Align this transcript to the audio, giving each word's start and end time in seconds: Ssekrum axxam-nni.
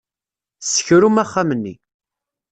Ssekrum 0.61 1.21
axxam-nni. 1.23 1.73